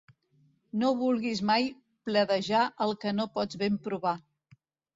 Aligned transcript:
No 0.83 0.89
vulguis 1.01 1.41
mai 1.49 1.67
pledejar 2.09 2.63
el 2.89 2.97
que 3.05 3.15
no 3.21 3.31
pots 3.39 3.63
ben 3.65 3.81
provar. 3.87 4.19